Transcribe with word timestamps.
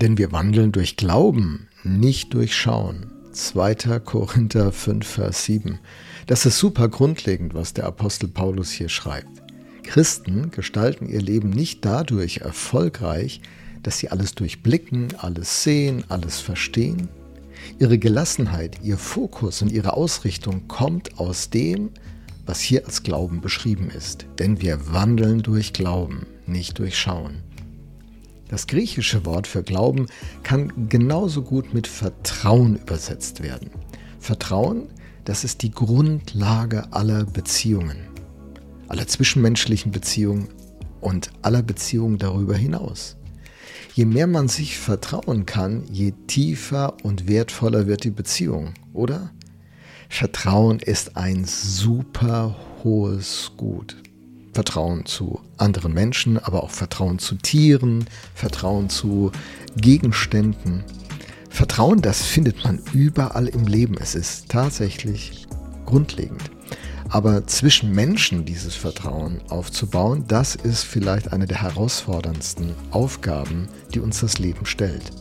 Denn 0.00 0.18
wir 0.18 0.32
wandeln 0.32 0.72
durch 0.72 0.96
Glauben, 0.96 1.68
nicht 1.84 2.34
durch 2.34 2.54
Schauen. 2.56 3.06
2. 3.32 4.00
Korinther 4.00 4.72
5, 4.72 5.06
Vers 5.06 5.44
7. 5.44 5.78
Das 6.26 6.46
ist 6.46 6.58
super 6.58 6.88
grundlegend, 6.88 7.54
was 7.54 7.74
der 7.74 7.86
Apostel 7.86 8.28
Paulus 8.28 8.70
hier 8.70 8.88
schreibt. 8.88 9.42
Christen 9.84 10.50
gestalten 10.50 11.08
ihr 11.08 11.20
Leben 11.20 11.50
nicht 11.50 11.84
dadurch 11.84 12.38
erfolgreich, 12.38 13.40
dass 13.82 13.98
sie 13.98 14.08
alles 14.08 14.34
durchblicken, 14.34 15.14
alles 15.18 15.62
sehen, 15.62 16.04
alles 16.08 16.40
verstehen. 16.40 17.08
Ihre 17.78 17.98
Gelassenheit, 17.98 18.80
ihr 18.82 18.98
Fokus 18.98 19.62
und 19.62 19.70
ihre 19.70 19.92
Ausrichtung 19.92 20.66
kommt 20.66 21.18
aus 21.18 21.50
dem, 21.50 21.90
was 22.46 22.60
hier 22.60 22.84
als 22.86 23.02
Glauben 23.02 23.40
beschrieben 23.40 23.90
ist. 23.90 24.26
Denn 24.38 24.60
wir 24.60 24.92
wandeln 24.92 25.42
durch 25.42 25.72
Glauben, 25.72 26.26
nicht 26.46 26.78
durch 26.78 26.98
Schauen. 26.98 27.42
Das 28.54 28.68
griechische 28.68 29.26
Wort 29.26 29.48
für 29.48 29.64
Glauben 29.64 30.06
kann 30.44 30.88
genauso 30.88 31.42
gut 31.42 31.74
mit 31.74 31.88
Vertrauen 31.88 32.76
übersetzt 32.76 33.42
werden. 33.42 33.68
Vertrauen, 34.20 34.86
das 35.24 35.42
ist 35.42 35.62
die 35.62 35.72
Grundlage 35.72 36.92
aller 36.92 37.24
Beziehungen, 37.24 37.96
aller 38.86 39.08
zwischenmenschlichen 39.08 39.90
Beziehungen 39.90 40.50
und 41.00 41.32
aller 41.42 41.62
Beziehungen 41.62 42.18
darüber 42.18 42.54
hinaus. 42.54 43.16
Je 43.92 44.04
mehr 44.04 44.28
man 44.28 44.46
sich 44.46 44.78
vertrauen 44.78 45.46
kann, 45.46 45.82
je 45.90 46.12
tiefer 46.28 46.96
und 47.02 47.26
wertvoller 47.26 47.88
wird 47.88 48.04
die 48.04 48.12
Beziehung, 48.12 48.74
oder? 48.92 49.32
Vertrauen 50.08 50.78
ist 50.78 51.16
ein 51.16 51.44
super 51.44 52.54
hohes 52.84 53.50
Gut. 53.56 53.96
Vertrauen 54.54 55.04
zu 55.04 55.40
anderen 55.58 55.92
Menschen, 55.92 56.38
aber 56.38 56.62
auch 56.62 56.70
Vertrauen 56.70 57.18
zu 57.18 57.34
Tieren, 57.34 58.06
Vertrauen 58.34 58.88
zu 58.88 59.32
Gegenständen. 59.76 60.84
Vertrauen, 61.50 62.00
das 62.00 62.22
findet 62.22 62.64
man 62.64 62.80
überall 62.92 63.48
im 63.48 63.66
Leben. 63.66 63.96
Es 64.00 64.14
ist 64.14 64.48
tatsächlich 64.48 65.46
grundlegend. 65.84 66.50
Aber 67.08 67.46
zwischen 67.46 67.92
Menschen 67.92 68.44
dieses 68.44 68.74
Vertrauen 68.74 69.40
aufzubauen, 69.48 70.24
das 70.26 70.54
ist 70.54 70.84
vielleicht 70.84 71.32
eine 71.32 71.46
der 71.46 71.62
herausforderndsten 71.62 72.74
Aufgaben, 72.90 73.68
die 73.92 74.00
uns 74.00 74.20
das 74.20 74.38
Leben 74.38 74.66
stellt. 74.66 75.12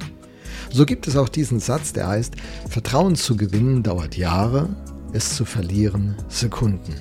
So 0.71 0.85
gibt 0.85 1.07
es 1.07 1.15
auch 1.15 1.29
diesen 1.29 1.59
Satz, 1.59 1.93
der 1.93 2.07
heißt, 2.07 2.35
Vertrauen 2.69 3.15
zu 3.15 3.35
gewinnen 3.35 3.83
dauert 3.83 4.15
Jahre, 4.15 4.69
es 5.11 5.35
zu 5.35 5.45
verlieren 5.45 6.15
Sekunden. 6.29 6.95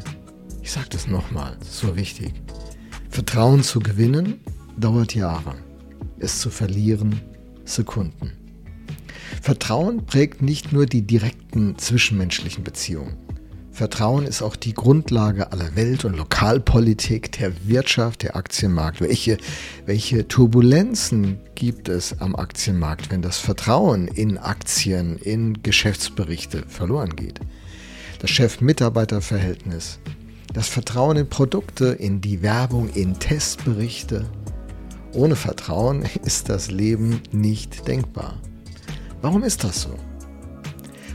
Ich 0.62 0.70
sage 0.70 0.88
das 0.90 1.08
nochmal, 1.08 1.56
so 1.68 1.96
wichtig. 1.96 2.32
Vertrauen 3.10 3.62
zu 3.62 3.80
gewinnen 3.80 4.40
dauert 4.78 5.14
Jahre, 5.14 5.56
es 6.18 6.40
zu 6.40 6.50
verlieren 6.50 7.20
Sekunden. 7.64 8.32
Vertrauen 9.42 10.06
prägt 10.06 10.40
nicht 10.40 10.72
nur 10.72 10.86
die 10.86 11.02
direkten 11.02 11.76
zwischenmenschlichen 11.78 12.62
Beziehungen. 12.62 13.16
Vertrauen 13.72 14.24
ist 14.24 14.42
auch 14.42 14.54
die 14.54 14.74
Grundlage 14.74 15.50
aller 15.50 15.74
Welt- 15.74 16.04
und 16.04 16.16
Lokalpolitik, 16.16 17.32
der 17.32 17.52
Wirtschaft, 17.66 18.22
der 18.22 18.36
Aktienmarkt. 18.36 19.00
Welche, 19.00 19.38
welche 19.86 20.28
Turbulenzen 20.28 21.40
gibt 21.54 21.88
es 21.88 22.20
am 22.20 22.36
Aktienmarkt, 22.36 23.10
wenn 23.10 23.22
das 23.22 23.38
Vertrauen 23.38 24.08
in 24.08 24.38
Aktien, 24.38 25.16
in 25.16 25.62
Geschäftsberichte 25.62 26.64
verloren 26.68 27.16
geht? 27.16 27.40
Das 28.20 28.30
Chef-Mitarbeiter-Verhältnis, 28.30 29.98
das 30.52 30.68
Vertrauen 30.68 31.16
in 31.16 31.28
Produkte, 31.28 31.86
in 31.86 32.20
die 32.20 32.42
Werbung, 32.42 32.88
in 32.90 33.18
Testberichte. 33.18 34.26
Ohne 35.14 35.36
Vertrauen 35.36 36.04
ist 36.24 36.48
das 36.48 36.70
Leben 36.70 37.20
nicht 37.32 37.86
denkbar. 37.88 38.40
Warum 39.22 39.44
ist 39.44 39.64
das 39.64 39.82
so? 39.82 39.94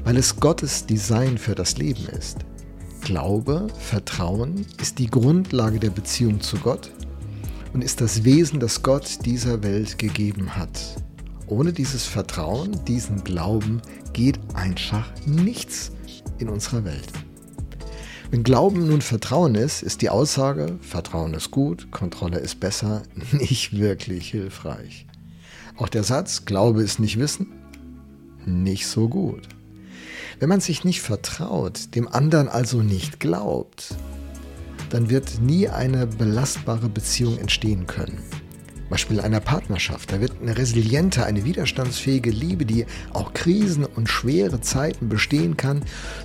Weil 0.04 0.18
es 0.18 0.40
Gottes 0.40 0.86
Design 0.86 1.38
für 1.38 1.56
das 1.56 1.78
Leben 1.78 2.08
ist. 2.08 2.38
Glaube, 3.02 3.68
Vertrauen 3.80 4.66
ist 4.82 5.00
die 5.00 5.10
Grundlage 5.10 5.80
der 5.80 5.90
Beziehung 5.90 6.42
zu 6.42 6.58
Gott 6.58 6.92
und 7.74 7.84
ist 7.84 8.02
das 8.02 8.24
Wesen, 8.24 8.60
das 8.60 8.82
Gott 8.82 9.26
dieser 9.26 9.62
Welt 9.64 9.98
gegeben 9.98 10.56
hat. 10.56 10.80
Ohne 11.48 11.72
dieses 11.72 12.06
Vertrauen, 12.06 12.84
diesen 12.86 13.24
Glauben 13.24 13.82
geht 14.14 14.40
einfach 14.54 15.06
nichts 15.26 15.92
in 16.40 16.50
unserer 16.50 16.84
Welt. 16.84 17.27
Wenn 18.30 18.44
Glauben 18.44 18.88
nun 18.88 19.02
Vertrauen 19.02 19.56
ist, 19.56 19.82
ist 19.82 20.02
die 20.02 20.10
Aussage, 20.10 20.78
Vertrauen 20.82 21.34
ist 21.34 21.50
gut, 21.50 21.92
Kontrolle 21.92 22.40
ist 22.40 22.60
besser, 22.60 23.04
nicht 23.32 23.78
wirklich 23.78 24.32
hilfreich. 24.32 25.06
Auch 25.78 25.88
der 25.88 26.04
Satz, 26.04 26.44
Glaube 26.44 26.84
ist 26.84 27.00
nicht 27.00 27.20
Wissen, 27.20 27.54
nicht 28.46 28.88
so 28.88 29.08
gut. 29.08 29.48
Wenn 30.40 30.50
man 30.50 30.60
sich 30.60 30.84
nicht 30.84 31.02
vertraut, 31.02 31.96
dem 31.96 32.10
anderen 32.10 32.50
also 32.50 32.82
nicht 32.82 33.22
glaubt, 33.22 33.96
dann 34.90 35.10
wird 35.10 35.40
nie 35.40 35.70
eine 35.70 36.06
belastbare 36.06 36.90
Beziehung 36.90 37.38
entstehen 37.38 37.88
können. 37.88 38.20
Beispiel 38.90 39.20
einer 39.20 39.40
Partnerschaft. 39.40 40.12
Da 40.12 40.22
wird 40.22 40.34
eine 40.42 40.58
resiliente, 40.58 41.26
eine 41.26 41.44
widerstandsfähige 41.44 42.32
Liebe, 42.32 42.66
die 42.66 42.86
auch 43.14 43.34
Krisen 43.34 43.86
und 43.86 44.10
schwere 44.10 44.62
Zeiten 44.62 45.10
bestehen 45.10 45.58
kann, 45.58 45.84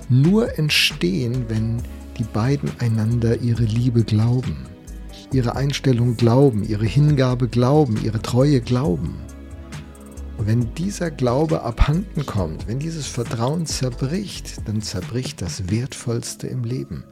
nur 0.09 0.57
entstehen, 0.57 1.45
wenn 1.49 1.81
die 2.17 2.23
beiden 2.23 2.71
einander 2.79 3.41
ihre 3.41 3.63
Liebe 3.63 4.03
glauben, 4.03 4.65
ihre 5.31 5.55
Einstellung 5.55 6.15
glauben, 6.15 6.63
ihre 6.63 6.85
Hingabe 6.85 7.47
glauben, 7.47 7.99
ihre 8.03 8.21
Treue 8.21 8.61
glauben. 8.61 9.15
Und 10.37 10.47
wenn 10.47 10.73
dieser 10.75 11.11
Glaube 11.11 11.63
abhanden 11.63 12.25
kommt, 12.25 12.67
wenn 12.67 12.79
dieses 12.79 13.07
Vertrauen 13.07 13.65
zerbricht, 13.65 14.67
dann 14.67 14.81
zerbricht 14.81 15.41
das 15.41 15.69
Wertvollste 15.69 16.47
im 16.47 16.63
Leben. 16.63 17.03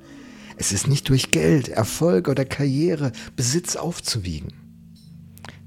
Es 0.57 0.71
ist 0.71 0.87
nicht 0.87 1.09
durch 1.09 1.31
Geld, 1.31 1.69
Erfolg 1.69 2.27
oder 2.27 2.45
Karriere, 2.45 3.11
Besitz 3.35 3.75
aufzuwiegen. 3.75 4.60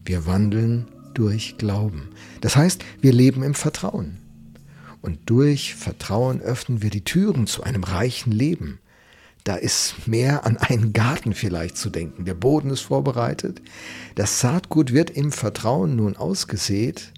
Wir 0.04 0.26
wandeln 0.26 0.86
durch 1.14 1.56
Glauben. 1.56 2.10
Das 2.40 2.56
heißt, 2.56 2.84
wir 3.00 3.12
leben 3.12 3.42
im 3.42 3.54
Vertrauen. 3.54 4.18
Und 5.00 5.18
durch 5.26 5.74
Vertrauen 5.74 6.40
öffnen 6.40 6.82
wir 6.82 6.90
die 6.90 7.04
Türen 7.04 7.46
zu 7.46 7.62
einem 7.62 7.84
reichen 7.84 8.32
Leben. 8.32 8.80
Da 9.44 9.56
ist 9.56 10.08
mehr 10.08 10.46
an 10.46 10.56
einen 10.56 10.94
Garten 10.94 11.34
vielleicht 11.34 11.76
zu 11.76 11.90
denken. 11.90 12.24
Der 12.24 12.34
Boden 12.34 12.70
ist 12.70 12.80
vorbereitet. 12.80 13.60
Das 14.14 14.40
Saatgut 14.40 14.92
wird 14.92 15.10
im 15.10 15.32
Vertrauen 15.32 15.96
nun 15.96 16.16
ausgesät. 16.16 17.12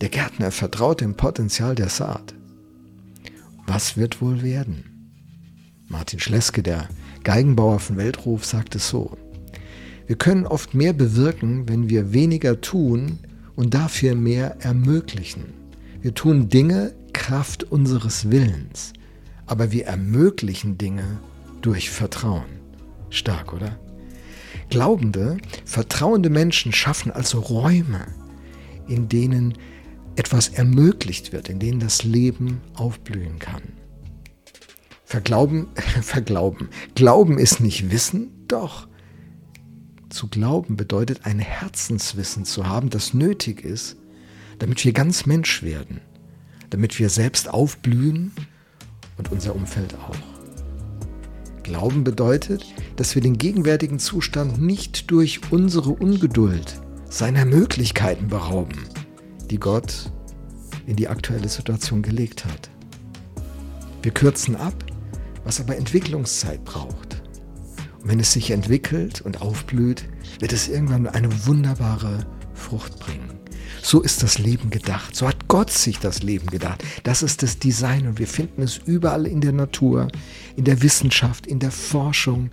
Der 0.00 0.08
Gärtner 0.08 0.50
vertraut 0.50 1.00
dem 1.00 1.16
Potenzial 1.16 1.76
der 1.76 1.88
Saat. 1.88 2.34
Was 3.66 3.96
wird 3.96 4.20
wohl 4.20 4.42
werden? 4.42 4.84
Martin 5.88 6.18
Schleske, 6.18 6.62
der 6.64 6.88
Geigenbauer 7.22 7.78
von 7.78 7.96
Weltruf, 7.96 8.44
sagt 8.44 8.74
es 8.74 8.88
so. 8.88 9.16
Wir 10.06 10.16
können 10.16 10.46
oft 10.46 10.74
mehr 10.74 10.92
bewirken, 10.92 11.68
wenn 11.68 11.88
wir 11.90 12.12
weniger 12.12 12.60
tun 12.60 13.18
und 13.56 13.74
dafür 13.74 14.14
mehr 14.14 14.56
ermöglichen. 14.60 15.54
Wir 16.00 16.14
tun 16.14 16.48
Dinge 16.48 16.94
Kraft 17.12 17.64
unseres 17.64 18.30
Willens, 18.30 18.92
aber 19.46 19.72
wir 19.72 19.86
ermöglichen 19.86 20.78
Dinge 20.78 21.18
durch 21.60 21.90
Vertrauen. 21.90 22.44
Stark, 23.10 23.52
oder? 23.52 23.78
Glaubende, 24.70 25.38
vertrauende 25.64 26.30
Menschen 26.30 26.72
schaffen 26.72 27.10
also 27.10 27.40
Räume, 27.40 28.06
in 28.86 29.08
denen 29.08 29.54
etwas 30.16 30.48
ermöglicht 30.48 31.32
wird, 31.32 31.48
in 31.48 31.58
denen 31.58 31.80
das 31.80 32.04
Leben 32.04 32.60
aufblühen 32.74 33.38
kann. 33.38 33.62
Verglauben, 35.04 35.68
verglauben. 36.02 36.68
Glauben 36.94 37.38
ist 37.38 37.60
nicht 37.60 37.90
Wissen, 37.90 38.30
doch. 38.48 38.88
Zu 40.16 40.28
glauben 40.28 40.78
bedeutet 40.78 41.26
ein 41.26 41.38
Herzenswissen 41.38 42.46
zu 42.46 42.66
haben, 42.66 42.88
das 42.88 43.12
nötig 43.12 43.62
ist, 43.62 43.98
damit 44.58 44.82
wir 44.82 44.94
ganz 44.94 45.26
Mensch 45.26 45.62
werden, 45.62 46.00
damit 46.70 46.98
wir 46.98 47.10
selbst 47.10 47.50
aufblühen 47.50 48.32
und 49.18 49.30
unser 49.30 49.54
Umfeld 49.54 49.94
auch. 49.94 50.16
Glauben 51.64 52.02
bedeutet, 52.02 52.64
dass 52.96 53.14
wir 53.14 53.20
den 53.20 53.36
gegenwärtigen 53.36 53.98
Zustand 53.98 54.58
nicht 54.58 55.10
durch 55.10 55.42
unsere 55.50 55.90
Ungeduld 55.90 56.80
seiner 57.10 57.44
Möglichkeiten 57.44 58.28
berauben, 58.28 58.88
die 59.50 59.60
Gott 59.60 60.10
in 60.86 60.96
die 60.96 61.08
aktuelle 61.08 61.50
Situation 61.50 62.00
gelegt 62.00 62.46
hat. 62.46 62.70
Wir 64.00 64.12
kürzen 64.12 64.56
ab, 64.56 64.82
was 65.44 65.60
aber 65.60 65.76
Entwicklungszeit 65.76 66.64
braucht. 66.64 67.15
Und 68.02 68.08
wenn 68.08 68.20
es 68.20 68.32
sich 68.32 68.50
entwickelt 68.50 69.20
und 69.20 69.42
aufblüht, 69.42 70.04
wird 70.40 70.52
es 70.52 70.68
irgendwann 70.68 71.06
eine 71.06 71.46
wunderbare 71.46 72.26
Frucht 72.54 72.98
bringen. 72.98 73.36
So 73.82 74.00
ist 74.00 74.22
das 74.22 74.38
Leben 74.38 74.70
gedacht. 74.70 75.14
So 75.14 75.28
hat 75.28 75.48
Gott 75.48 75.70
sich 75.70 75.98
das 75.98 76.22
Leben 76.22 76.48
gedacht. 76.48 76.82
Das 77.04 77.22
ist 77.22 77.42
das 77.42 77.58
Design 77.58 78.06
und 78.06 78.18
wir 78.18 78.26
finden 78.26 78.62
es 78.62 78.78
überall 78.78 79.26
in 79.26 79.40
der 79.40 79.52
Natur, 79.52 80.08
in 80.56 80.64
der 80.64 80.82
Wissenschaft, 80.82 81.46
in 81.46 81.58
der 81.58 81.70
Forschung. 81.70 82.50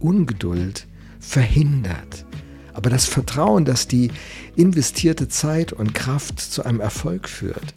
Ungeduld 0.00 0.86
verhindert 1.20 2.26
Aber 2.74 2.90
das 2.90 3.06
Vertrauen, 3.06 3.64
dass 3.64 3.88
die 3.88 4.10
investierte 4.54 5.28
Zeit 5.28 5.72
und 5.72 5.94
Kraft 5.94 6.40
zu 6.40 6.62
einem 6.64 6.80
Erfolg 6.80 7.26
führt, 7.28 7.74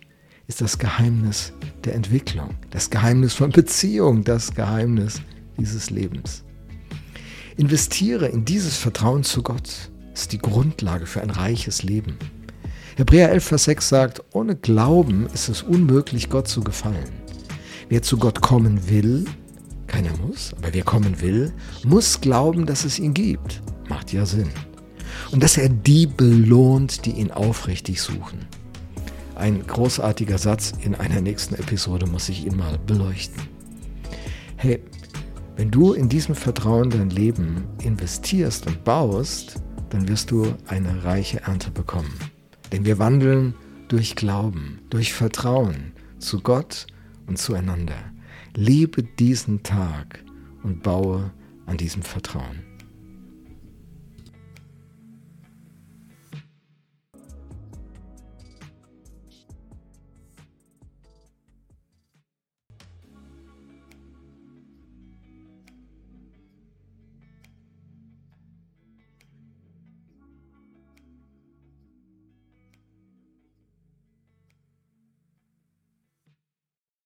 ist 0.48 0.60
das 0.60 0.78
Geheimnis 0.78 1.54
der 1.86 1.96
Entwicklung, 1.96 2.56
das 2.72 2.90
Geheimnis 2.90 3.34
von 3.34 3.52
Beziehung, 3.52 4.26
das 4.26 4.54
Geheimnis 4.54 5.22
dieses 5.58 5.90
Lebens. 5.90 6.44
Investiere 7.60 8.28
in 8.28 8.46
dieses 8.46 8.78
Vertrauen 8.78 9.26
zu 9.26 9.44
Gott. 9.44 9.92
Das 10.12 10.22
ist 10.22 10.32
die 10.32 10.38
Grundlage 10.38 11.06
für 11.06 11.20
ein 11.20 11.30
reiches 11.30 11.84
Leben. 11.84 12.18
Hebräer 12.96 13.32
11, 13.32 13.44
Vers 13.44 13.64
6 13.66 13.90
sagt, 13.90 14.24
ohne 14.32 14.56
Glauben 14.56 15.28
ist 15.34 15.50
es 15.50 15.62
unmöglich, 15.62 16.30
Gott 16.30 16.48
zu 16.48 16.62
gefallen. 16.62 17.10
Wer 17.90 18.02
zu 18.02 18.16
Gott 18.16 18.40
kommen 18.40 18.90
will, 18.90 19.26
keiner 19.88 20.16
muss, 20.26 20.54
aber 20.54 20.74
wer 20.74 20.86
kommen 20.86 21.20
will, 21.20 21.52
muss 21.84 22.22
glauben, 22.22 22.66
dass 22.66 22.86
es 22.86 22.98
ihn 22.98 23.14
gibt. 23.14 23.62
Macht 23.90 24.14
ja 24.14 24.26
Sinn. 24.26 24.52
Und 25.32 25.44
dass 25.44 25.58
er 25.58 25.68
die 25.68 26.08
belohnt, 26.08 27.06
die 27.06 27.12
ihn 27.12 27.30
aufrichtig 27.30 28.02
suchen. 28.02 28.48
Ein 29.36 29.68
großartiger 29.68 30.38
Satz 30.38 30.72
in 30.82 30.96
einer 30.96 31.20
nächsten 31.20 31.56
Episode 31.56 32.08
muss 32.08 32.30
ich 32.30 32.46
ihn 32.46 32.56
mal 32.56 32.80
beleuchten. 32.88 33.44
Hey, 34.56 34.82
wenn 35.60 35.72
du 35.72 35.92
in 35.92 36.08
diesem 36.08 36.36
Vertrauen 36.36 36.90
dein 36.90 37.10
Leben 37.10 37.68
investierst 37.84 38.66
und 38.66 38.86
baust, 38.86 39.62
dann 39.90 40.08
wirst 40.08 40.32
du 40.32 40.56
eine 40.68 41.04
reiche 41.04 41.42
Ernte 41.42 41.70
bekommen. 41.70 42.18
Denn 42.72 42.86
wir 42.86 42.98
wandeln 42.98 43.54
durch 43.90 44.16
Glauben, 44.16 44.80
durch 44.90 45.12
Vertrauen 45.12 45.92
zu 46.18 46.40
Gott 46.40 46.88
und 47.28 47.38
zueinander. 47.40 47.98
Lebe 48.56 49.04
diesen 49.04 49.62
Tag 49.62 50.24
und 50.64 50.82
baue 50.82 51.30
an 51.66 51.76
diesem 51.76 52.04
Vertrauen. 52.04 52.69